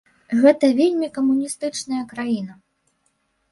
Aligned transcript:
Гэта 0.45 0.65
вельмі 0.79 1.09
камуністычная 1.19 2.03
краіна. 2.17 2.53